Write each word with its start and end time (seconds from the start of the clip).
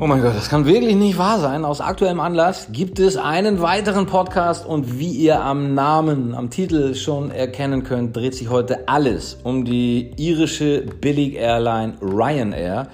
Oh 0.00 0.08
mein 0.08 0.22
Gott, 0.22 0.34
das 0.34 0.48
kann 0.48 0.66
wirklich 0.66 0.96
nicht 0.96 1.18
wahr 1.18 1.38
sein. 1.38 1.64
Aus 1.64 1.80
aktuellem 1.80 2.18
Anlass 2.18 2.66
gibt 2.72 2.98
es 2.98 3.16
einen 3.16 3.62
weiteren 3.62 4.06
Podcast 4.06 4.66
und 4.66 4.98
wie 4.98 5.12
ihr 5.12 5.40
am 5.40 5.74
Namen, 5.74 6.34
am 6.34 6.50
Titel 6.50 6.96
schon 6.96 7.30
erkennen 7.30 7.84
könnt, 7.84 8.16
dreht 8.16 8.34
sich 8.34 8.50
heute 8.50 8.88
alles 8.88 9.38
um 9.44 9.64
die 9.64 10.10
irische 10.16 10.84
Billig-Airline 11.00 11.94
Ryanair. 12.02 12.88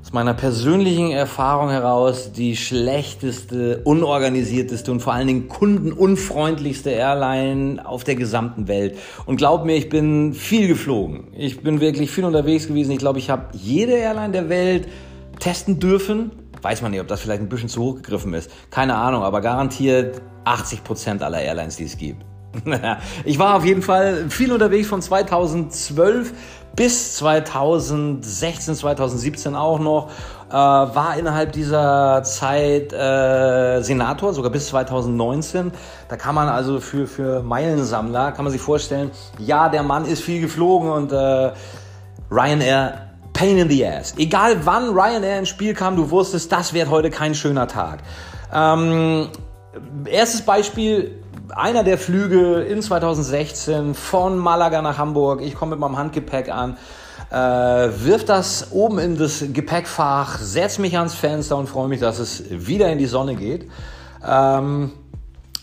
Aus 0.00 0.14
meiner 0.14 0.32
persönlichen 0.32 1.10
Erfahrung 1.10 1.68
heraus 1.68 2.32
die 2.32 2.56
schlechteste, 2.56 3.82
unorganisierteste 3.84 4.90
und 4.90 5.00
vor 5.00 5.12
allen 5.12 5.26
Dingen 5.26 5.48
kundenunfreundlichste 5.48 6.88
Airline 6.88 7.86
auf 7.86 8.02
der 8.04 8.14
gesamten 8.14 8.66
Welt. 8.66 8.96
Und 9.26 9.36
glaub 9.36 9.66
mir, 9.66 9.76
ich 9.76 9.90
bin 9.90 10.32
viel 10.32 10.68
geflogen. 10.68 11.24
Ich 11.36 11.62
bin 11.62 11.82
wirklich 11.82 12.10
viel 12.10 12.24
unterwegs 12.24 12.66
gewesen. 12.66 12.92
Ich 12.92 12.98
glaube, 12.98 13.18
ich 13.18 13.28
habe 13.28 13.48
jede 13.52 13.92
Airline 13.92 14.32
der 14.32 14.48
Welt 14.48 14.88
testen 15.40 15.80
dürfen. 15.80 16.30
Weiß 16.62 16.82
man 16.82 16.90
nicht, 16.90 17.00
ob 17.00 17.08
das 17.08 17.20
vielleicht 17.20 17.40
ein 17.40 17.48
bisschen 17.48 17.68
zu 17.68 17.82
hoch 17.82 17.96
gegriffen 17.96 18.34
ist. 18.34 18.50
Keine 18.70 18.96
Ahnung, 18.96 19.22
aber 19.22 19.40
garantiert 19.40 20.20
80 20.44 20.84
Prozent 20.84 21.22
aller 21.22 21.40
Airlines, 21.40 21.76
die 21.76 21.84
es 21.84 21.96
gibt. 21.96 22.24
ich 23.24 23.38
war 23.38 23.56
auf 23.56 23.64
jeden 23.64 23.82
Fall 23.82 24.28
viel 24.28 24.52
unterwegs 24.52 24.88
von 24.88 25.00
2012 25.00 26.32
bis 26.74 27.16
2016, 27.16 28.74
2017 28.74 29.54
auch 29.54 29.78
noch. 29.78 30.10
Äh, 30.48 30.52
war 30.52 31.16
innerhalb 31.16 31.52
dieser 31.52 32.22
Zeit 32.24 32.92
äh, 32.92 33.82
Senator, 33.82 34.32
sogar 34.34 34.50
bis 34.50 34.68
2019. 34.68 35.70
Da 36.08 36.16
kann 36.16 36.34
man 36.34 36.48
also 36.48 36.80
für, 36.80 37.06
für 37.06 37.42
Meilensammler, 37.42 38.32
kann 38.32 38.44
man 38.44 38.52
sich 38.52 38.60
vorstellen, 38.60 39.10
ja, 39.38 39.68
der 39.68 39.82
Mann 39.82 40.06
ist 40.06 40.22
viel 40.22 40.40
geflogen 40.40 40.90
und 40.90 41.12
äh, 41.12 41.52
Ryanair 42.30 43.09
Pain 43.40 43.56
in 43.56 43.70
the 43.70 43.86
Ass. 43.86 44.12
Egal 44.18 44.66
wann 44.66 44.90
Ryanair 44.90 45.38
ins 45.38 45.48
Spiel 45.48 45.72
kam, 45.72 45.96
du 45.96 46.10
wusstest, 46.10 46.52
das 46.52 46.74
wird 46.74 46.90
heute 46.90 47.08
kein 47.08 47.34
schöner 47.34 47.66
Tag. 47.68 48.00
Ähm, 48.52 49.28
erstes 50.04 50.42
Beispiel, 50.42 51.22
einer 51.48 51.82
der 51.82 51.96
Flüge 51.96 52.60
in 52.60 52.82
2016 52.82 53.94
von 53.94 54.36
Malaga 54.36 54.82
nach 54.82 54.98
Hamburg. 54.98 55.40
Ich 55.40 55.54
komme 55.54 55.70
mit 55.70 55.80
meinem 55.80 55.96
Handgepäck 55.96 56.50
an, 56.50 56.76
äh, 57.30 57.34
wirf 57.34 58.26
das 58.26 58.72
oben 58.72 58.98
in 58.98 59.16
das 59.16 59.42
Gepäckfach, 59.50 60.38
setz 60.38 60.78
mich 60.78 60.98
ans 60.98 61.14
Fenster 61.14 61.56
und 61.56 61.66
freue 61.66 61.88
mich, 61.88 62.00
dass 62.00 62.18
es 62.18 62.44
wieder 62.50 62.92
in 62.92 62.98
die 62.98 63.06
Sonne 63.06 63.36
geht. 63.36 63.70
Ähm, 64.22 64.92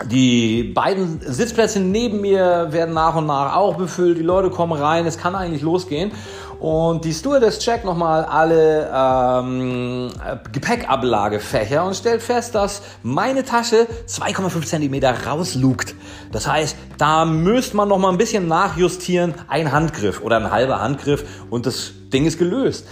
die 0.06 0.64
beiden 0.64 1.22
Sitzplätze 1.22 1.80
neben 1.80 2.22
mir 2.22 2.68
werden 2.72 2.94
nach 2.94 3.16
und 3.16 3.26
nach 3.26 3.56
auch 3.56 3.78
befüllt. 3.78 4.20
Die 4.20 4.24
Leute 4.24 4.52
kommen 4.52 4.74
rein, 4.74 5.08
es 5.08 5.18
kann 5.18 5.34
eigentlich 5.34 5.64
losgehen. 5.64 6.12
Und 6.60 7.06
die 7.06 7.14
Stewardess 7.14 7.60
checkt 7.60 7.86
nochmal 7.86 8.26
alle 8.26 8.90
ähm, 8.92 10.10
Gepäckablagefächer 10.52 11.86
und 11.86 11.96
stellt 11.96 12.22
fest, 12.24 12.56
dass 12.56 12.82
meine 13.04 13.44
Tasche 13.44 13.88
2,5 14.08 14.66
Zentimeter 14.66 15.14
rauslugt. 15.28 15.94
Das 16.32 16.48
heißt, 16.48 16.76
da 16.98 17.26
müsste 17.26 17.78
man 17.78 17.90
nochmal 17.90 18.12
ein 18.12 18.18
bisschen 18.18 18.48
nachjustieren. 18.48 19.36
Ein 19.48 19.72
Handgriff 19.72 20.22
oder 20.22 20.38
ein 20.38 20.50
halber 20.50 20.82
Handgriff 20.82 21.26
und 21.52 21.68
das 21.68 21.92
Ding 22.12 22.26
ist 22.26 22.40
gelöst. 22.40 22.88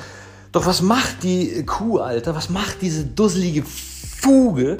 Doch 0.52 0.68
was 0.68 0.82
macht 0.82 1.24
die 1.24 1.66
Kuh, 1.66 1.98
Alter? 1.98 2.36
Was 2.36 2.50
macht 2.50 2.82
diese 2.82 3.04
dusselige 3.04 3.64
Fuge? 3.64 4.78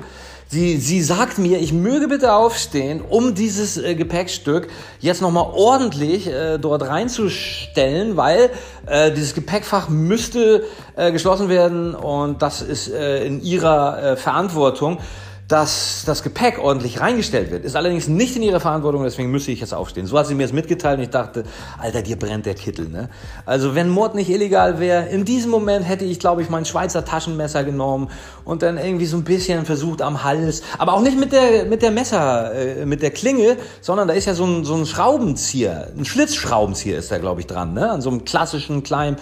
Sie, 0.48 0.78
sie 0.78 1.02
sagt 1.02 1.40
mir, 1.40 1.60
ich 1.60 1.74
möge 1.74 2.08
bitte 2.08 2.34
aufstehen, 2.34 3.02
um 3.02 3.34
dieses 3.34 3.78
äh, 3.78 3.96
Gepäckstück 3.96 4.68
jetzt 5.00 5.22
nochmal 5.22 5.48
ordentlich 5.52 6.28
äh, 6.28 6.60
dort 6.60 6.84
reinzustellen, 6.84 8.16
weil 8.16 8.52
äh, 8.86 9.12
dieses 9.12 9.34
Gepäckfach 9.34 9.90
müsste 9.90 10.64
äh, 10.96 11.12
geschlossen 11.12 11.50
werden 11.50 11.96
und 11.96 12.44
das 12.44 12.62
ist 12.62 12.90
äh, 12.90 13.26
in 13.26 13.42
ihrer 13.42 14.04
äh, 14.04 14.16
Verantwortung 14.18 15.00
dass 15.48 16.04
das 16.06 16.24
Gepäck 16.24 16.58
ordentlich 16.58 17.02
reingestellt 17.02 17.52
wird. 17.52 17.66
Ist 17.66 17.76
allerdings 17.76 18.08
nicht 18.08 18.36
in 18.36 18.42
ihrer 18.42 18.60
Verantwortung, 18.60 19.04
deswegen 19.04 19.30
müsste 19.30 19.52
ich 19.52 19.60
jetzt 19.60 19.74
aufstehen. 19.74 20.08
So 20.08 20.18
hat 20.18 20.26
sie 20.26 20.34
mir 20.34 20.44
das 20.44 20.54
mitgeteilt 20.54 20.98
und 20.98 21.04
ich 21.04 21.12
dachte, 21.12 21.44
Alter, 21.78 22.02
dir 22.02 22.18
brennt 22.18 22.48
der 22.48 22.56
Kittel. 22.56 22.90
Ne? 22.90 23.10
Also 23.46 23.76
wenn 23.76 23.90
Mord 23.90 24.16
nicht 24.16 24.30
illegal 24.30 24.80
wäre, 24.80 25.08
in 25.08 25.24
diesem 25.24 25.52
Moment 25.52 25.88
hätte 25.88 26.04
ich, 26.04 26.20
glaube 26.20 26.42
ich, 26.42 26.50
mein 26.50 26.66
Schweizer 26.66 27.06
Taschenmesser 27.06 27.64
genommen 27.64 28.10
und 28.44 28.64
dann 28.64 28.78
irgendwie 28.78 29.06
so 29.06 29.18
ein 29.18 29.24
bisschen 29.24 29.66
versucht 29.66 30.02
am 30.02 30.24
Hals, 30.24 30.64
aber 30.80 30.94
auch 30.94 31.02
nicht 31.02 31.20
mit 31.20 31.32
der, 31.32 31.66
mit 31.66 31.84
der 31.84 31.92
Messer, 31.92 32.54
äh, 32.54 32.86
mit 32.86 33.04
der 33.04 33.12
Klinge, 33.12 33.58
sondern 33.82 34.08
da 34.08 34.16
ist 34.16 34.26
ja 34.26 34.34
so 34.34 34.46
ein, 34.46 34.66
so 34.66 34.74
ein 34.76 34.88
Schraubenzieher, 34.88 35.90
ein 35.96 36.06
Schlitzschraubenzieher 36.06 36.98
ist 36.98 37.12
da, 37.12 37.20
glaube 37.20 37.42
ich, 37.42 37.48
dran, 37.48 37.74
ne? 37.74 37.92
an 37.92 38.02
so 38.02 38.10
einem 38.10 38.26
klassischen 38.26 38.82
kleinen 38.82 39.18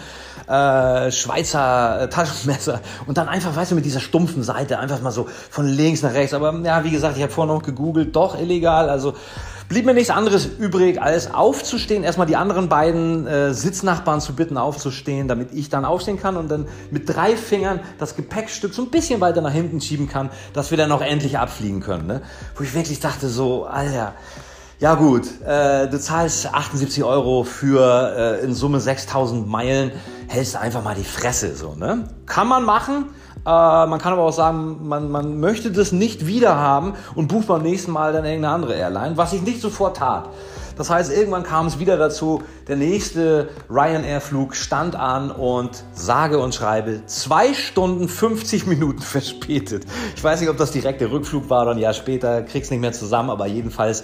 äh, 0.48 1.12
Schweizer 1.12 2.02
äh, 2.02 2.10
Taschenmesser 2.10 2.82
und 3.08 3.18
dann 3.18 3.28
einfach, 3.28 3.56
weißt 3.56 3.72
du, 3.72 3.76
mit 3.76 3.86
dieser 3.86 4.00
stumpfen 4.00 4.44
Seite 4.44 4.80
einfach 4.80 5.02
mal 5.02 5.12
so 5.12 5.28
von 5.50 5.68
links 5.68 6.02
nach 6.02 6.13
rechts. 6.14 6.34
Aber 6.34 6.54
ja, 6.64 6.84
wie 6.84 6.92
gesagt, 6.92 7.18
ich 7.18 7.24
habe 7.24 7.32
vorhin 7.32 7.54
noch 7.54 7.64
gegoogelt, 7.64 8.16
doch 8.16 8.40
illegal. 8.40 8.90
Also 8.90 9.14
blieb 9.70 9.86
mir 9.86 9.94
nichts 9.94 10.10
anderes 10.10 10.46
übrig, 10.46 11.02
als 11.02 11.34
aufzustehen, 11.34 12.04
erstmal 12.04 12.28
die 12.28 12.36
anderen 12.36 12.70
beiden 12.70 13.26
äh, 13.28 13.54
Sitznachbarn 13.54 14.22
zu 14.22 14.36
bitten, 14.36 14.58
aufzustehen, 14.58 15.28
damit 15.28 15.54
ich 15.54 15.70
dann 15.70 15.86
aufstehen 15.86 16.20
kann 16.20 16.38
und 16.38 16.50
dann 16.50 16.68
mit 16.92 17.10
drei 17.10 17.36
Fingern 17.36 17.80
das 17.98 18.16
Gepäckstück 18.16 18.74
so 18.74 18.84
ein 18.84 18.92
bisschen 18.92 19.20
weiter 19.22 19.42
nach 19.42 19.52
hinten 19.52 19.82
schieben 19.82 20.08
kann, 20.08 20.30
dass 20.54 20.72
wir 20.72 20.78
dann 20.78 20.92
auch 20.92 21.02
endlich 21.02 21.40
abfliegen 21.40 21.80
können. 21.80 22.08
Ne? 22.08 22.22
Wo 22.56 22.64
ich 22.64 22.74
wirklich 22.74 23.00
dachte 23.00 23.30
so, 23.30 23.66
Alter, 23.66 24.14
ja 24.84 24.96
gut, 24.96 25.42
äh, 25.46 25.88
du 25.88 25.98
zahlst 25.98 26.54
78 26.54 27.06
Euro 27.06 27.46
für 27.46 28.42
äh, 28.42 28.44
in 28.44 28.54
Summe 28.54 28.82
6000 28.82 29.48
Meilen, 29.48 29.92
hältst 30.28 30.58
einfach 30.58 30.84
mal 30.84 30.94
die 30.94 31.06
Fresse 31.06 31.56
so, 31.56 31.74
ne? 31.76 32.10
Kann 32.26 32.50
man 32.50 32.66
machen, 32.66 33.06
äh, 33.46 33.50
man 33.50 33.98
kann 33.98 34.12
aber 34.12 34.24
auch 34.24 34.34
sagen, 34.34 34.86
man, 34.86 35.10
man 35.10 35.40
möchte 35.40 35.72
das 35.72 35.94
nicht 35.94 36.28
wieder 36.28 36.58
haben 36.58 36.96
und 37.16 37.30
bucht 37.30 37.48
beim 37.48 37.62
nächsten 37.62 37.94
Mal 37.94 38.12
dann 38.12 38.26
irgendeine 38.26 38.54
andere 38.54 38.74
Airline, 38.74 39.16
was 39.16 39.32
ich 39.32 39.42
nicht 39.42 39.62
sofort 39.62 39.96
tat. 39.96 40.28
Das 40.76 40.90
heißt, 40.90 41.14
irgendwann 41.14 41.44
kam 41.44 41.68
es 41.68 41.80
wieder 41.80 41.96
dazu, 41.96 42.44
der 42.68 42.76
nächste 42.76 43.52
Ryanair-Flug 43.70 44.54
stand 44.54 44.98
an 44.98 45.32
und 45.32 45.86
sage 45.94 46.40
und 46.40 46.54
schreibe 46.56 47.06
zwei 47.06 47.54
Stunden 47.54 48.10
50 48.10 48.68
Minuten 48.68 49.02
verspätet. 49.02 49.86
Ich 50.14 50.22
weiß 50.22 50.42
nicht, 50.42 50.50
ob 50.50 50.58
das 50.58 50.72
direkt 50.72 51.00
der 51.00 51.10
Rückflug 51.10 51.50
war 51.50 51.62
oder 51.62 51.72
ein 51.72 51.78
Jahr 51.78 51.94
später, 51.94 52.42
krieg's 52.42 52.70
nicht 52.70 52.82
mehr 52.82 52.92
zusammen, 52.92 53.30
aber 53.30 53.48
jedenfalls 53.48 54.04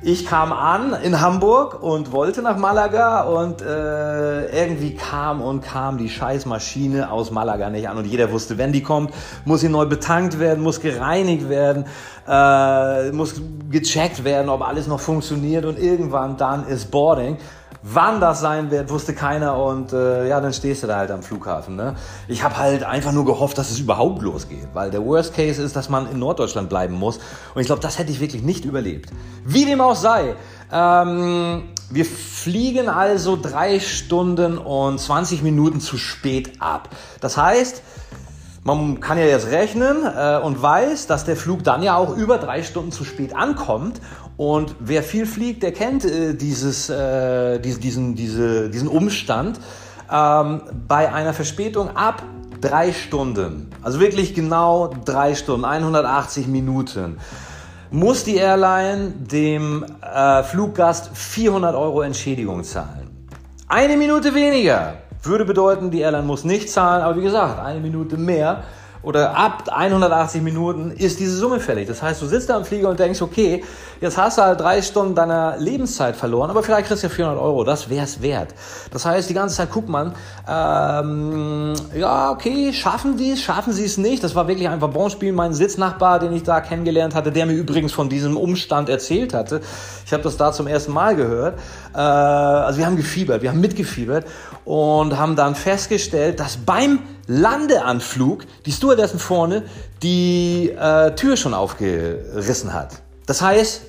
ich 0.00 0.26
kam 0.26 0.52
an 0.52 0.94
in 1.02 1.20
Hamburg 1.20 1.82
und 1.82 2.12
wollte 2.12 2.40
nach 2.40 2.56
Malaga 2.56 3.22
und 3.22 3.62
äh, 3.62 4.46
irgendwie 4.46 4.94
kam 4.94 5.42
und 5.42 5.62
kam 5.62 5.98
die 5.98 6.08
Scheißmaschine 6.08 7.10
aus 7.10 7.32
Malaga 7.32 7.68
nicht 7.68 7.88
an 7.88 7.98
und 7.98 8.04
jeder 8.04 8.30
wusste, 8.30 8.58
wenn 8.58 8.72
die 8.72 8.82
kommt, 8.82 9.12
muss 9.44 9.60
sie 9.60 9.68
neu 9.68 9.86
betankt 9.86 10.38
werden, 10.38 10.62
muss 10.62 10.80
gereinigt 10.80 11.48
werden, 11.48 11.86
äh, 12.28 13.10
muss 13.10 13.40
gecheckt 13.70 14.22
werden, 14.22 14.48
ob 14.48 14.62
alles 14.62 14.86
noch 14.86 15.00
funktioniert 15.00 15.64
und 15.64 15.78
irgendwann 15.78 16.36
dann 16.36 16.66
ist 16.68 16.90
Boarding. 16.92 17.36
Wann 17.82 18.20
das 18.20 18.40
sein 18.40 18.70
wird, 18.70 18.90
wusste 18.90 19.14
keiner 19.14 19.56
und 19.56 19.92
äh, 19.92 20.28
ja, 20.28 20.40
dann 20.40 20.52
stehst 20.52 20.82
du 20.82 20.86
da 20.88 20.96
halt 20.96 21.10
am 21.10 21.22
Flughafen. 21.22 21.76
Ne? 21.76 21.94
Ich 22.26 22.42
habe 22.42 22.56
halt 22.56 22.82
einfach 22.82 23.12
nur 23.12 23.24
gehofft, 23.24 23.56
dass 23.56 23.70
es 23.70 23.78
überhaupt 23.78 24.20
losgeht, 24.22 24.68
weil 24.74 24.90
der 24.90 25.04
Worst 25.04 25.34
Case 25.34 25.62
ist, 25.62 25.76
dass 25.76 25.88
man 25.88 26.10
in 26.10 26.18
Norddeutschland 26.18 26.68
bleiben 26.68 26.94
muss 26.94 27.18
und 27.54 27.60
ich 27.60 27.66
glaube, 27.66 27.80
das 27.80 27.98
hätte 27.98 28.10
ich 28.10 28.20
wirklich 28.20 28.42
nicht 28.42 28.64
überlebt. 28.64 29.10
Wie 29.44 29.64
dem 29.64 29.80
auch 29.80 29.94
sei, 29.94 30.34
ähm, 30.72 31.68
wir 31.90 32.04
fliegen 32.04 32.88
also 32.88 33.38
drei 33.40 33.80
Stunden 33.80 34.58
und 34.58 34.98
20 34.98 35.42
Minuten 35.42 35.80
zu 35.80 35.96
spät 35.96 36.60
ab. 36.60 36.90
Das 37.20 37.36
heißt, 37.36 37.82
man 38.68 39.00
kann 39.00 39.18
ja 39.18 39.24
jetzt 39.24 39.50
rechnen 39.50 40.04
äh, 40.04 40.38
und 40.42 40.60
weiß, 40.60 41.06
dass 41.06 41.24
der 41.24 41.36
Flug 41.36 41.64
dann 41.64 41.82
ja 41.82 41.96
auch 41.96 42.14
über 42.14 42.38
drei 42.38 42.62
Stunden 42.62 42.92
zu 42.92 43.04
spät 43.04 43.34
ankommt. 43.34 44.00
Und 44.36 44.74
wer 44.78 45.02
viel 45.02 45.26
fliegt, 45.26 45.62
der 45.62 45.72
kennt 45.72 46.04
äh, 46.04 46.34
dieses, 46.34 46.90
äh, 46.90 47.58
diesen, 47.60 48.14
diese, 48.14 48.68
diesen 48.68 48.88
Umstand. 48.88 49.58
Ähm, 50.10 50.62
bei 50.86 51.12
einer 51.12 51.34
Verspätung 51.34 51.96
ab 51.96 52.22
drei 52.60 52.92
Stunden, 52.92 53.70
also 53.82 54.00
wirklich 54.00 54.34
genau 54.34 54.90
drei 55.04 55.34
Stunden, 55.34 55.64
180 55.64 56.46
Minuten, 56.46 57.18
muss 57.90 58.24
die 58.24 58.36
Airline 58.36 59.12
dem 59.16 59.84
äh, 60.02 60.42
Fluggast 60.42 61.10
400 61.14 61.74
Euro 61.74 62.02
Entschädigung 62.02 62.64
zahlen. 62.64 63.08
Eine 63.66 63.96
Minute 63.96 64.34
weniger 64.34 64.96
würde 65.22 65.44
bedeuten, 65.44 65.90
die 65.90 66.00
Airline 66.00 66.26
muss 66.26 66.44
nicht 66.44 66.70
zahlen, 66.70 67.02
aber 67.02 67.16
wie 67.16 67.22
gesagt, 67.22 67.60
eine 67.60 67.80
Minute 67.80 68.16
mehr 68.16 68.62
oder 69.02 69.36
ab 69.36 69.64
180 69.70 70.42
Minuten 70.42 70.90
ist 70.90 71.20
diese 71.20 71.36
Summe 71.36 71.60
fällig. 71.60 71.86
Das 71.86 72.02
heißt, 72.02 72.20
du 72.20 72.26
sitzt 72.26 72.50
da 72.50 72.56
im 72.56 72.64
Flieger 72.64 72.88
und 72.88 72.98
denkst, 72.98 73.22
okay, 73.22 73.62
jetzt 74.00 74.18
hast 74.18 74.38
du 74.38 74.42
halt 74.42 74.60
drei 74.60 74.82
Stunden 74.82 75.14
deiner 75.14 75.56
Lebenszeit 75.58 76.16
verloren, 76.16 76.50
aber 76.50 76.62
vielleicht 76.62 76.88
kriegst 76.88 77.02
du 77.02 77.06
ja 77.06 77.12
400 77.12 77.40
Euro, 77.40 77.64
das 77.64 77.88
wär's 77.90 78.20
wert. 78.22 78.54
Das 78.90 79.04
heißt, 79.04 79.30
die 79.30 79.34
ganze 79.34 79.56
Zeit 79.56 79.70
guckt 79.70 79.88
man, 79.88 80.14
ähm, 80.48 81.74
ja, 81.94 82.30
okay, 82.30 82.72
schaffen 82.72 83.16
die 83.16 83.32
es, 83.32 83.42
schaffen 83.42 83.72
sie 83.72 83.84
es 83.84 83.98
nicht. 83.98 84.24
Das 84.24 84.34
war 84.34 84.48
wirklich 84.48 84.68
ein 84.68 84.80
Vabonspiel. 84.80 85.32
Mein 85.32 85.54
Sitznachbar, 85.54 86.18
den 86.18 86.32
ich 86.32 86.42
da 86.42 86.60
kennengelernt 86.60 87.14
hatte, 87.14 87.30
der 87.30 87.46
mir 87.46 87.54
übrigens 87.54 87.92
von 87.92 88.08
diesem 88.08 88.36
Umstand 88.36 88.88
erzählt 88.88 89.34
hatte. 89.34 89.60
Ich 90.04 90.12
habe 90.12 90.22
das 90.22 90.36
da 90.36 90.52
zum 90.52 90.66
ersten 90.66 90.92
Mal 90.92 91.14
gehört. 91.14 91.58
Äh, 91.94 91.98
also 91.98 92.78
wir 92.78 92.86
haben 92.86 92.96
gefiebert, 92.96 93.42
wir 93.42 93.50
haben 93.50 93.60
mitgefiebert 93.60 94.26
und 94.64 95.16
haben 95.18 95.36
dann 95.36 95.54
festgestellt, 95.54 96.40
dass 96.40 96.56
beim 96.56 97.00
Landeanflug 97.28 98.44
die 98.66 98.72
Stewardessen 98.72 99.20
vorne 99.20 99.62
die 100.02 100.70
äh, 100.70 101.14
Tür 101.14 101.36
schon 101.36 101.54
aufgerissen 101.54 102.72
hat. 102.72 103.02
Das 103.26 103.42
heißt, 103.42 103.82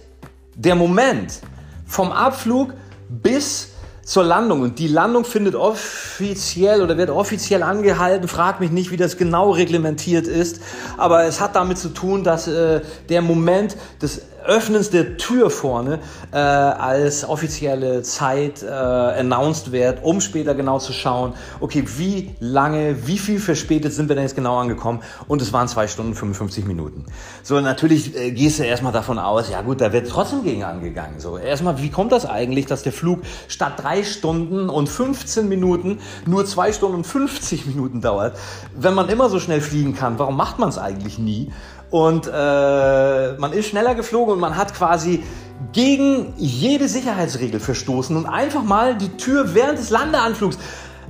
der 0.55 0.75
Moment 0.75 1.39
vom 1.87 2.11
Abflug 2.11 2.73
bis 3.07 3.69
zur 4.03 4.23
Landung. 4.23 4.61
Und 4.61 4.79
die 4.79 4.87
Landung 4.87 5.23
findet 5.23 5.53
offiziell 5.53 6.81
oder 6.81 6.97
wird 6.97 7.11
offiziell 7.11 7.61
angehalten. 7.61 8.27
Frag 8.27 8.59
mich 8.59 8.71
nicht, 8.71 8.89
wie 8.91 8.97
das 8.97 9.17
genau 9.17 9.51
reglementiert 9.51 10.25
ist. 10.25 10.61
Aber 10.97 11.25
es 11.25 11.39
hat 11.39 11.55
damit 11.55 11.77
zu 11.77 11.89
tun, 11.89 12.23
dass 12.23 12.47
äh, 12.47 12.81
der 13.07 13.21
Moment 13.21 13.77
des 14.01 14.23
Öffnens 14.45 14.89
der 14.89 15.17
Tür 15.17 15.49
vorne 15.49 15.99
äh, 16.31 16.37
als 16.37 17.27
offizielle 17.27 18.01
Zeit 18.03 18.63
äh, 18.63 18.67
announced 18.67 19.71
wird, 19.71 20.03
um 20.03 20.21
später 20.21 20.55
genau 20.55 20.79
zu 20.79 20.93
schauen, 20.93 21.33
okay, 21.59 21.83
wie 21.97 22.35
lange, 22.39 23.07
wie 23.07 23.17
viel 23.17 23.39
verspätet 23.39 23.93
sind 23.93 24.09
wir 24.09 24.15
denn 24.15 24.23
jetzt 24.23 24.35
genau 24.35 24.57
angekommen? 24.57 25.01
Und 25.27 25.41
es 25.41 25.53
waren 25.53 25.67
zwei 25.67 25.87
Stunden 25.87 26.15
55 26.15 26.65
Minuten. 26.65 27.05
So, 27.43 27.59
natürlich 27.59 28.15
äh, 28.15 28.31
gehst 28.31 28.59
du 28.59 28.63
erstmal 28.63 28.93
davon 28.93 29.19
aus, 29.19 29.49
ja 29.49 29.61
gut, 29.61 29.81
da 29.81 29.93
wird 29.93 30.09
trotzdem 30.09 30.43
gegen 30.43 30.63
angegangen. 30.63 31.19
So, 31.19 31.37
erstmal, 31.37 31.81
wie 31.81 31.89
kommt 31.89 32.11
das 32.11 32.25
eigentlich, 32.25 32.65
dass 32.65 32.83
der 32.83 32.93
Flug 32.93 33.21
statt 33.47 33.73
drei 33.77 34.03
Stunden 34.03 34.69
und 34.69 34.89
15 34.89 35.47
Minuten 35.47 35.99
nur 36.25 36.45
zwei 36.45 36.71
Stunden 36.71 36.97
und 36.97 37.07
50 37.07 37.65
Minuten 37.65 38.01
dauert? 38.01 38.37
Wenn 38.75 38.93
man 38.93 39.09
immer 39.09 39.29
so 39.29 39.39
schnell 39.39 39.61
fliegen 39.61 39.95
kann, 39.95 40.19
warum 40.19 40.37
macht 40.37 40.59
man 40.59 40.69
es 40.69 40.77
eigentlich 40.77 41.19
nie? 41.19 41.51
Und 41.91 42.27
äh, 42.27 43.33
man 43.33 43.51
ist 43.53 43.67
schneller 43.67 43.95
geflogen 43.95 44.33
und 44.33 44.39
man 44.39 44.55
hat 44.57 44.73
quasi 44.73 45.23
gegen 45.71 46.33
jede 46.37 46.87
Sicherheitsregel 46.87 47.59
verstoßen 47.59 48.15
und 48.15 48.25
einfach 48.25 48.63
mal 48.63 48.95
die 48.95 49.17
Tür 49.17 49.53
während 49.53 49.79
des 49.79 49.89
Landeanflugs 49.89 50.57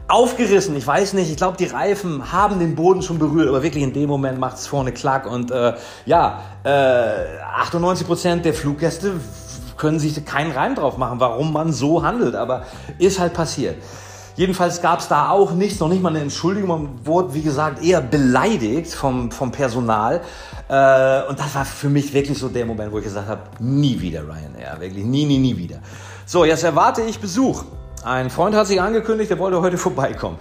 aufgerissen. 0.08 0.76
Ich 0.76 0.88
weiß 0.88 1.14
nicht, 1.14 1.30
ich 1.30 1.38
glaube, 1.38 1.58
die 1.58 1.66
Reifen 1.66 2.32
haben 2.32 2.60
den 2.60 2.76
Boden 2.76 3.02
schon 3.02 3.20
berührt, 3.20 3.48
aber 3.48 3.62
wirklich 3.62 3.84
in 3.84 3.94
dem 3.94 4.10
Moment 4.10 4.40
macht 4.40 4.58
es 4.58 4.68
vorne 4.68 4.92
Klack. 4.92 5.30
Und 5.32 5.52
äh, 5.52 5.74
ja, 6.06 6.42
äh, 6.64 7.40
98 7.58 8.08
Prozent 8.08 8.46
der 8.46 8.54
Fluggäste 8.54 9.14
können 9.78 10.00
sich 10.00 10.26
keinen 10.26 10.52
Reim 10.52 10.76
drauf 10.76 10.98
machen, 10.98 11.20
warum 11.20 11.54
man 11.54 11.72
so 11.72 12.04
handelt, 12.04 12.36
aber 12.36 12.64
ist 12.98 13.20
halt 13.20 13.34
passiert. 13.34 13.76
Jedenfalls 14.40 14.82
gab 14.82 15.02
es 15.02 15.10
da 15.10 15.32
auch 15.32 15.52
nichts, 15.52 15.82
noch 15.82 15.90
nicht 15.90 16.02
mal 16.02 16.12
eine 16.12 16.22
Entschuldigung. 16.22 16.70
Man 16.70 17.06
wurde, 17.06 17.34
wie 17.34 17.42
gesagt, 17.42 17.84
eher 17.84 18.00
beleidigt 18.00 18.94
vom, 18.94 19.32
vom 19.32 19.52
Personal. 19.52 20.22
Äh, 20.70 21.28
und 21.28 21.38
das 21.38 21.56
war 21.56 21.66
für 21.66 21.90
mich 21.90 22.14
wirklich 22.14 22.38
so 22.38 22.48
der 22.48 22.66
Moment, 22.66 22.90
wo 22.94 23.00
ich 23.00 23.04
gesagt 23.04 23.28
habe, 23.28 23.42
nie 23.60 24.00
wieder 24.00 24.22
Ryanair. 24.22 24.80
Wirklich 24.80 25.04
nie, 25.04 25.26
nie, 25.26 25.40
nie 25.40 25.58
wieder. 25.58 25.80
So, 26.26 26.46
jetzt 26.46 26.64
erwarte 26.64 27.02
ich 27.02 27.20
Besuch. 27.20 27.66
Ein 28.06 28.30
Freund 28.30 28.56
hat 28.56 28.68
sich 28.68 28.80
angekündigt, 28.80 29.30
der 29.30 29.40
wollte 29.40 29.60
heute 29.60 29.78
vorbeikommen. 29.78 30.38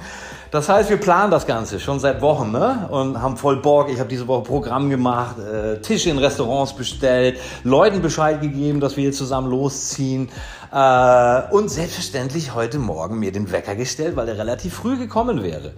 Das 0.50 0.70
heißt, 0.70 0.88
wir 0.88 0.96
planen 0.96 1.30
das 1.30 1.46
Ganze 1.46 1.78
schon 1.78 2.00
seit 2.00 2.22
Wochen 2.22 2.52
ne? 2.52 2.88
und 2.90 3.20
haben 3.20 3.36
voll 3.36 3.60
Bock. 3.60 3.90
Ich 3.90 3.98
habe 4.00 4.08
diese 4.08 4.26
Woche 4.26 4.44
Programm 4.44 4.88
gemacht, 4.88 5.36
äh, 5.38 5.78
Tische 5.82 6.08
in 6.08 6.16
Restaurants 6.16 6.72
bestellt, 6.72 7.38
Leuten 7.64 8.00
Bescheid 8.00 8.40
gegeben, 8.40 8.80
dass 8.80 8.96
wir 8.96 9.02
hier 9.02 9.12
zusammen 9.12 9.50
losziehen 9.50 10.30
äh, 10.72 11.42
und 11.50 11.70
selbstverständlich 11.70 12.54
heute 12.54 12.78
Morgen 12.78 13.18
mir 13.18 13.30
den 13.30 13.52
Wecker 13.52 13.74
gestellt, 13.74 14.16
weil 14.16 14.26
er 14.28 14.38
relativ 14.38 14.72
früh 14.72 14.96
gekommen 14.96 15.42
wäre. 15.42 15.72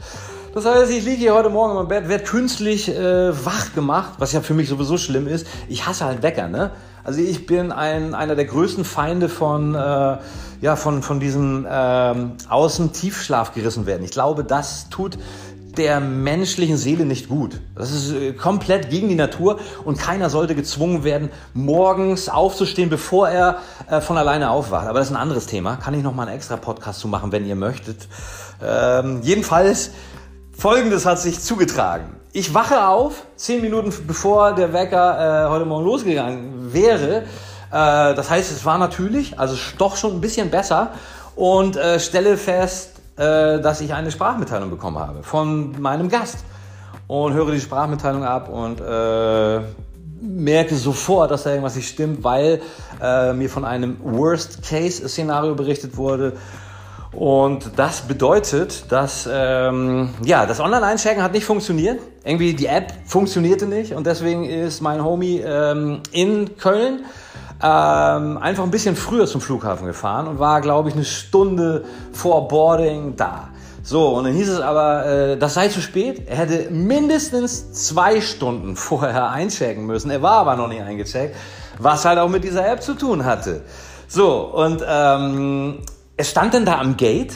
Das 0.55 0.64
heißt, 0.64 0.90
ich 0.93 1.05
liege 1.05 1.19
hier 1.19 1.34
heute 1.34 1.49
Morgen 1.49 1.76
im 1.78 1.88
Bett, 1.88 2.08
werde 2.08 2.22
künstlich 2.22 2.88
äh, 2.88 3.44
wach 3.44 3.75
gemacht, 3.75 4.14
was 4.19 4.32
ja 4.32 4.40
für 4.40 4.55
mich 4.55 4.69
sowieso 4.69 4.99
schlimm 4.99 5.26
ist. 5.26 5.49
Ich 5.69 5.87
hasse 5.87 6.05
halt 6.05 6.22
Wecker, 6.22 6.46
ne? 6.46 6.70
Also 7.05 7.20
ich 7.20 7.47
bin 7.47 7.73
ein, 7.73 8.14
einer 8.14 8.37
der 8.37 8.44
größten 8.44 8.85
Feinde 8.85 9.29
von, 9.29 9.75
äh, 9.75 10.19
ja, 10.61 10.76
von, 10.76 11.02
von 11.02 11.20
diesem 11.20 11.67
ähm, 11.69 12.32
Außen-Tiefschlaf 12.49 13.55
gerissen 13.55 13.87
werden. 13.87 14.05
Ich 14.05 14.11
glaube, 14.11 14.44
das 14.44 14.88
tut 14.91 15.19
der 15.76 16.00
menschlichen 16.00 16.76
Seele 16.76 17.05
nicht 17.05 17.29
gut. 17.29 17.61
Das 17.75 17.91
ist 17.91 18.12
äh, 18.12 18.32
komplett 18.32 18.91
gegen 18.91 19.08
die 19.08 19.14
Natur 19.14 19.58
und 19.85 19.99
keiner 19.99 20.31
sollte 20.31 20.55
gezwungen 20.55 21.05
werden, 21.05 21.31
morgens 21.55 22.29
aufzustehen, 22.29 22.91
bevor 22.91 23.29
er 23.29 23.58
äh, 23.88 24.00
von 24.00 24.19
alleine 24.19 24.50
aufwacht. 24.50 24.87
Aber 24.87 24.99
das 24.99 25.08
ist 25.08 25.14
ein 25.14 25.20
anderes 25.20 25.46
Thema. 25.46 25.76
Kann 25.76 25.94
ich 25.94 26.03
noch 26.03 26.14
mal 26.14 26.26
einen 26.26 26.37
extra 26.37 26.56
Podcast 26.56 27.00
zu 27.00 27.08
machen, 27.08 27.32
wenn 27.32 27.46
ihr 27.46 27.56
möchtet. 27.56 28.08
Ähm, 28.62 29.20
jedenfalls, 29.23 29.93
Folgendes 30.53 31.06
hat 31.06 31.19
sich 31.19 31.41
zugetragen. 31.41 32.19
Ich 32.32 32.55
wache 32.55 32.87
auf, 32.87 33.25
zehn 33.35 33.61
Minuten 33.61 33.93
bevor 34.06 34.53
der 34.53 34.73
Wecker 34.73 35.47
äh, 35.47 35.50
heute 35.50 35.65
Morgen 35.65 35.85
losgegangen 35.85 36.73
wäre. 36.73 37.23
Äh, 37.23 37.25
das 37.73 38.31
heißt, 38.31 38.53
es 38.53 38.65
war 38.65 38.79
natürlich, 38.79 39.37
also 39.37 39.56
doch 39.79 39.97
schon 39.97 40.12
ein 40.12 40.21
bisschen 40.21 40.49
besser 40.49 40.93
und 41.35 41.77
äh, 41.77 41.99
stelle 41.99 42.37
fest, 42.37 43.00
äh, 43.17 43.61
dass 43.61 43.81
ich 43.81 43.93
eine 43.94 44.12
Sprachmitteilung 44.12 44.71
bekommen 44.71 45.00
habe 45.00 45.25
von 45.25 45.81
meinem 45.82 46.09
Gast 46.09 46.44
und 47.09 47.32
höre 47.32 47.50
die 47.50 47.61
Sprachmitteilung 47.61 48.23
ab 48.23 48.49
und 48.49 48.81
äh, 48.81 49.61
merke 50.21 50.77
sofort, 50.77 51.32
dass 51.32 51.43
da 51.43 51.50
irgendwas 51.50 51.75
nicht 51.75 51.88
stimmt, 51.88 52.23
weil 52.23 52.62
äh, 53.03 53.32
mir 53.32 53.50
von 53.50 53.65
einem 53.65 53.97
Worst-Case-Szenario 54.05 55.56
berichtet 55.56 55.97
wurde 55.97 56.35
und 57.12 57.73
das 57.77 58.03
bedeutet, 58.03 58.85
dass 58.93 59.29
ähm, 59.31 60.11
ja, 60.23 60.47
das 60.47 60.61
Online-Einchecken 60.61 61.23
hat 61.23 61.32
nicht 61.32 61.44
funktioniert. 61.44 61.99
Irgendwie 62.25 62.55
die 62.55 62.67
App 62.67 62.93
funktionierte 63.06 63.67
nicht 63.67 63.94
und 63.94 64.06
deswegen 64.06 64.44
ist 64.44 64.81
mein 64.82 65.02
Homie 65.02 65.40
ähm, 65.40 66.00
in 66.12 66.56
Köln 66.58 67.05
ähm, 67.62 68.38
einfach 68.38 68.64
ein 68.64 68.70
bisschen 68.70 68.96
früher 68.96 69.26
zum 69.26 69.40
Flughafen 69.40 69.87
gefahren 69.87 70.28
und 70.28 70.38
war, 70.38 70.61
glaube 70.61 70.88
ich, 70.88 70.94
eine 70.94 71.05
Stunde 71.05 71.84
vor 72.12 72.49
Boarding 72.49 73.17
da. 73.17 73.49
So, 73.82 74.11
und 74.11 74.25
dann 74.25 74.34
hieß 74.34 74.49
es 74.49 74.61
aber, 74.61 75.06
äh, 75.06 75.37
das 75.38 75.55
sei 75.55 75.69
zu 75.69 75.81
spät. 75.81 76.28
Er 76.28 76.37
hätte 76.37 76.70
mindestens 76.70 77.72
zwei 77.72 78.20
Stunden 78.20 78.76
vorher 78.76 79.31
einchecken 79.31 79.87
müssen. 79.87 80.11
Er 80.11 80.22
war 80.22 80.38
aber 80.38 80.56
noch 80.56 80.69
nicht 80.69 80.82
eingecheckt, 80.82 81.34
was 81.78 82.05
halt 82.05 82.19
auch 82.19 82.28
mit 82.28 82.44
dieser 82.44 82.70
App 82.70 82.82
zu 82.82 82.94
tun 82.94 83.25
hatte. 83.25 83.62
So, 84.08 84.40
und 84.43 84.82
ähm, 84.87 85.78
er 86.17 86.25
stand 86.25 86.55
dann 86.55 86.64
da 86.64 86.78
am 86.78 86.96
Gate. 86.96 87.32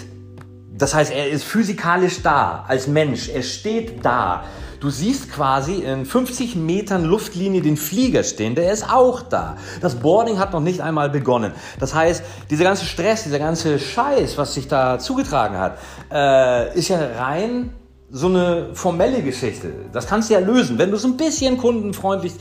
Das 0.76 0.94
heißt, 0.94 1.12
er 1.12 1.28
ist 1.30 1.44
physikalisch 1.44 2.22
da, 2.22 2.64
als 2.66 2.86
Mensch. 2.86 3.28
Er 3.28 3.42
steht 3.42 4.04
da. 4.04 4.44
Du 4.84 4.90
siehst 4.90 5.32
quasi 5.32 5.76
in 5.76 6.04
50 6.04 6.56
Metern 6.56 7.04
Luftlinie 7.04 7.62
den 7.62 7.78
Flieger 7.78 8.22
stehen, 8.22 8.54
der 8.54 8.70
ist 8.70 8.92
auch 8.92 9.22
da. 9.22 9.56
Das 9.80 9.94
Boarding 9.94 10.38
hat 10.38 10.52
noch 10.52 10.60
nicht 10.60 10.82
einmal 10.82 11.08
begonnen. 11.08 11.52
Das 11.80 11.94
heißt, 11.94 12.22
dieser 12.50 12.64
ganze 12.64 12.84
Stress, 12.84 13.22
dieser 13.24 13.38
ganze 13.38 13.78
Scheiß, 13.78 14.36
was 14.36 14.52
sich 14.52 14.68
da 14.68 14.98
zugetragen 14.98 15.56
hat, 15.56 15.78
äh, 16.12 16.78
ist 16.78 16.88
ja 16.88 16.98
rein 17.18 17.70
so 18.10 18.26
eine 18.26 18.74
formelle 18.74 19.22
Geschichte. 19.22 19.72
Das 19.90 20.06
kannst 20.06 20.28
du 20.28 20.34
ja 20.34 20.40
lösen, 20.40 20.76
wenn 20.76 20.90
du 20.90 20.98
so 20.98 21.08
ein 21.08 21.16
bisschen 21.16 21.56
kundenfreundlich 21.56 22.34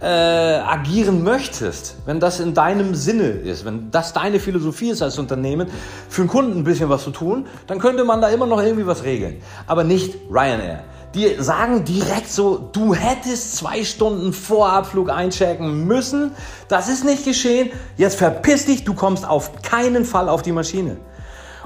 äh, 0.00 0.06
agieren 0.06 1.22
möchtest, 1.22 1.96
wenn 2.06 2.18
das 2.18 2.40
in 2.40 2.54
deinem 2.54 2.94
Sinne 2.94 3.28
ist, 3.28 3.66
wenn 3.66 3.90
das 3.90 4.14
deine 4.14 4.40
Philosophie 4.40 4.88
ist 4.88 5.02
als 5.02 5.18
Unternehmen, 5.18 5.68
für 6.08 6.22
einen 6.22 6.30
Kunden 6.30 6.60
ein 6.60 6.64
bisschen 6.64 6.88
was 6.88 7.04
zu 7.04 7.10
tun, 7.10 7.46
dann 7.66 7.78
könnte 7.78 8.04
man 8.04 8.22
da 8.22 8.28
immer 8.28 8.46
noch 8.46 8.62
irgendwie 8.62 8.86
was 8.86 9.04
regeln. 9.04 9.42
Aber 9.66 9.84
nicht 9.84 10.16
Ryanair. 10.30 10.84
Die 11.14 11.36
sagen 11.38 11.84
direkt 11.84 12.30
so, 12.30 12.56
du 12.72 12.94
hättest 12.94 13.56
zwei 13.56 13.82
Stunden 13.82 14.32
vor 14.32 14.72
Abflug 14.72 15.10
einchecken 15.10 15.86
müssen. 15.86 16.32
Das 16.68 16.88
ist 16.88 17.04
nicht 17.04 17.24
geschehen. 17.24 17.70
Jetzt 17.96 18.16
verpiss 18.16 18.66
dich, 18.66 18.84
du 18.84 18.94
kommst 18.94 19.28
auf 19.28 19.62
keinen 19.62 20.04
Fall 20.04 20.28
auf 20.28 20.42
die 20.42 20.52
Maschine. 20.52 20.98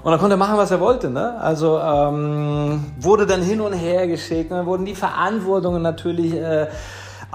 Und 0.02 0.10
dann 0.10 0.20
konnte 0.20 0.34
er 0.34 0.38
machen, 0.38 0.56
was 0.56 0.70
er 0.70 0.80
wollte. 0.80 1.10
Ne? 1.10 1.38
Also 1.38 1.78
ähm, 1.78 2.92
wurde 2.98 3.26
dann 3.26 3.42
hin 3.42 3.60
und 3.60 3.72
her 3.74 4.06
geschickt. 4.06 4.50
Dann 4.50 4.64
wurden 4.66 4.86
die 4.86 4.94
Verantwortungen 4.94 5.82
natürlich 5.82 6.34
äh, 6.34 6.68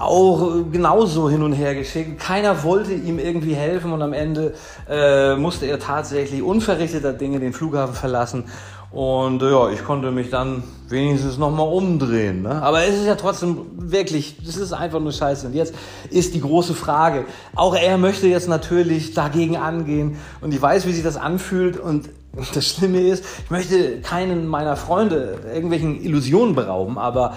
auch 0.00 0.64
genauso 0.72 1.28
hin 1.28 1.42
und 1.42 1.52
her 1.52 1.74
geschickt. 1.74 2.18
Keiner 2.20 2.62
wollte 2.62 2.92
ihm 2.92 3.18
irgendwie 3.18 3.54
helfen 3.54 3.92
und 3.92 4.02
am 4.02 4.12
Ende 4.12 4.54
äh, 4.88 5.36
musste 5.36 5.66
er 5.66 5.78
tatsächlich 5.78 6.42
unverrichteter 6.42 7.12
Dinge 7.12 7.40
den 7.40 7.52
Flughafen 7.52 7.94
verlassen. 7.94 8.44
Und 8.90 9.42
äh, 9.42 9.50
ja, 9.50 9.70
ich 9.70 9.84
konnte 9.84 10.10
mich 10.10 10.30
dann 10.30 10.64
wenigstens 10.88 11.38
nochmal 11.38 11.68
umdrehen. 11.68 12.42
Ne? 12.42 12.60
Aber 12.62 12.82
es 12.82 12.96
ist 12.96 13.06
ja 13.06 13.14
trotzdem 13.14 13.66
wirklich, 13.76 14.36
das 14.44 14.56
ist 14.56 14.72
einfach 14.72 15.00
nur 15.00 15.12
scheiße. 15.12 15.46
Und 15.46 15.54
jetzt 15.54 15.74
ist 16.10 16.34
die 16.34 16.40
große 16.40 16.74
Frage. 16.74 17.26
Auch 17.54 17.76
er 17.76 17.98
möchte 17.98 18.26
jetzt 18.26 18.48
natürlich 18.48 19.14
dagegen 19.14 19.56
angehen. 19.56 20.16
Und 20.40 20.52
ich 20.52 20.60
weiß, 20.60 20.86
wie 20.86 20.92
sich 20.92 21.04
das 21.04 21.16
anfühlt. 21.16 21.78
Und 21.78 22.08
das 22.54 22.66
Schlimme 22.66 23.00
ist, 23.00 23.24
ich 23.44 23.50
möchte 23.50 24.00
keinen 24.00 24.46
meiner 24.46 24.76
Freunde 24.76 25.38
irgendwelchen 25.54 26.02
Illusionen 26.02 26.54
berauben, 26.56 26.98
aber 26.98 27.34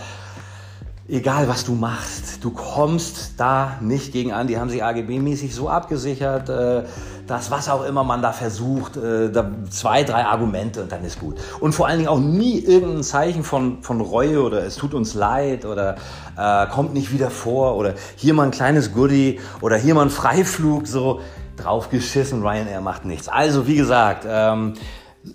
egal 1.07 1.47
was 1.47 1.65
du 1.65 1.73
machst, 1.73 2.43
du 2.43 2.51
kommst 2.51 3.33
da 3.37 3.77
nicht 3.81 4.13
gegen 4.13 4.31
an. 4.31 4.47
Die 4.47 4.57
haben 4.57 4.69
sich 4.69 4.83
AGB-mäßig 4.83 5.53
so 5.53 5.69
abgesichert, 5.69 6.49
äh, 6.49 6.83
dass 7.27 7.51
was 7.51 7.69
auch 7.69 7.83
immer 7.83 8.03
man 8.03 8.21
da 8.21 8.31
versucht, 8.31 8.97
äh, 8.97 9.31
zwei, 9.69 10.03
drei 10.03 10.25
Argumente 10.25 10.81
und 10.81 10.91
dann 10.91 11.03
ist 11.03 11.19
gut. 11.19 11.35
Und 11.59 11.73
vor 11.73 11.87
allen 11.87 11.97
Dingen 11.97 12.09
auch 12.09 12.19
nie 12.19 12.59
irgendein 12.59 13.03
Zeichen 13.03 13.43
von, 13.43 13.83
von 13.83 14.01
Reue 14.01 14.41
oder 14.41 14.63
es 14.63 14.75
tut 14.75 14.93
uns 14.93 15.13
leid 15.13 15.65
oder 15.65 15.95
äh, 16.37 16.67
kommt 16.67 16.93
nicht 16.93 17.11
wieder 17.11 17.29
vor 17.29 17.75
oder 17.75 17.93
hier 18.15 18.33
mal 18.33 18.43
ein 18.43 18.51
kleines 18.51 18.93
Goodie 18.93 19.39
oder 19.61 19.77
hier 19.77 19.95
mal 19.95 20.03
ein 20.03 20.09
Freiflug, 20.09 20.87
so 20.87 21.19
draufgeschissen, 21.57 22.41
Ryanair 22.41 22.81
macht 22.81 23.05
nichts. 23.05 23.29
Also 23.29 23.67
wie 23.67 23.75
gesagt, 23.75 24.25
ähm, 24.27 24.73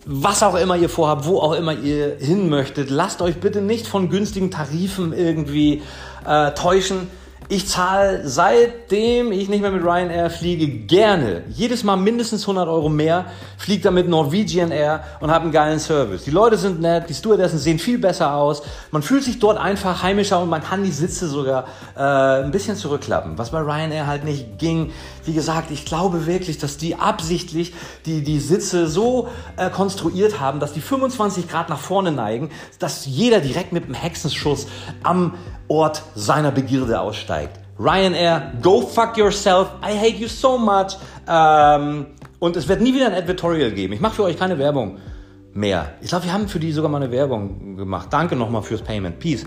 was 0.04 0.42
auch 0.42 0.54
immer 0.54 0.76
ihr 0.76 0.88
vorhabt, 0.88 1.26
wo 1.26 1.38
auch 1.40 1.52
immer 1.52 1.72
ihr 1.72 2.16
hin 2.18 2.48
möchtet, 2.48 2.90
lasst 2.90 3.22
euch 3.22 3.40
bitte 3.40 3.62
nicht 3.62 3.86
von 3.86 4.10
günstigen 4.10 4.50
Tarifen 4.50 5.12
irgendwie 5.12 5.82
äh, 6.26 6.52
täuschen. 6.52 7.08
Ich 7.50 7.66
zahle 7.66 8.28
seitdem 8.28 9.32
ich 9.32 9.48
nicht 9.48 9.62
mehr 9.62 9.70
mit 9.70 9.82
Ryanair 9.82 10.28
fliege 10.28 10.68
gerne 10.68 11.44
jedes 11.48 11.82
Mal 11.82 11.96
mindestens 11.96 12.42
100 12.42 12.68
Euro 12.68 12.90
mehr, 12.90 13.24
fliege 13.56 13.84
damit 13.84 14.06
Norwegian 14.06 14.70
Air 14.70 15.02
und 15.20 15.30
habe 15.30 15.44
einen 15.44 15.52
geilen 15.52 15.80
Service. 15.80 16.24
Die 16.24 16.30
Leute 16.30 16.58
sind 16.58 16.82
nett, 16.82 17.08
die 17.08 17.14
Stewardessen 17.14 17.58
sehen 17.58 17.78
viel 17.78 17.96
besser 17.96 18.34
aus, 18.34 18.62
man 18.90 19.00
fühlt 19.00 19.24
sich 19.24 19.38
dort 19.38 19.56
einfach 19.56 20.02
heimischer 20.02 20.42
und 20.42 20.50
man 20.50 20.62
kann 20.62 20.84
die 20.84 20.90
Sitze 20.90 21.26
sogar 21.26 21.64
äh, 21.96 22.44
ein 22.44 22.50
bisschen 22.50 22.76
zurückklappen, 22.76 23.38
was 23.38 23.50
bei 23.50 23.60
Ryanair 23.60 24.06
halt 24.06 24.24
nicht 24.24 24.58
ging. 24.58 24.92
Wie 25.24 25.32
gesagt, 25.32 25.70
ich 25.70 25.86
glaube 25.86 26.26
wirklich, 26.26 26.58
dass 26.58 26.76
die 26.76 26.96
absichtlich 26.96 27.72
die, 28.04 28.22
die 28.22 28.40
Sitze 28.40 28.88
so 28.88 29.28
äh, 29.56 29.70
konstruiert 29.70 30.38
haben, 30.38 30.60
dass 30.60 30.74
die 30.74 30.82
25 30.82 31.48
Grad 31.48 31.70
nach 31.70 31.80
vorne 31.80 32.12
neigen, 32.12 32.50
dass 32.78 33.06
jeder 33.06 33.40
direkt 33.40 33.72
mit 33.72 33.84
einem 33.84 33.94
Hexenschuss 33.94 34.66
am 35.02 35.32
Ort 35.68 36.02
seiner 36.14 36.50
Begierde 36.50 36.98
aussteigt. 37.00 37.37
Ryanair, 37.78 38.60
go 38.60 38.82
fuck 38.82 39.16
yourself, 39.16 39.68
I 39.82 39.96
hate 39.96 40.18
you 40.18 40.28
so 40.28 40.58
much. 40.58 40.96
Ähm, 41.28 42.06
und 42.40 42.56
es 42.56 42.68
wird 42.68 42.80
nie 42.80 42.94
wieder 42.94 43.06
ein 43.06 43.14
Advertorial 43.14 43.70
geben. 43.70 43.92
Ich 43.92 44.00
mache 44.00 44.16
für 44.16 44.24
euch 44.24 44.38
keine 44.38 44.58
Werbung 44.58 44.98
mehr. 45.54 45.94
Ich 46.00 46.08
glaube, 46.08 46.24
wir 46.24 46.32
haben 46.32 46.48
für 46.48 46.60
die 46.60 46.72
sogar 46.72 46.90
mal 46.90 47.02
eine 47.02 47.10
Werbung 47.10 47.76
gemacht. 47.76 48.08
Danke 48.10 48.36
nochmal 48.36 48.62
fürs 48.62 48.82
Payment. 48.82 49.18
Peace. 49.18 49.44